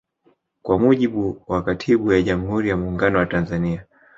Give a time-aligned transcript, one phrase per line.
[0.61, 3.85] Kwa mujibu wa katiba ya jamhuri ya muungano wa Tanzania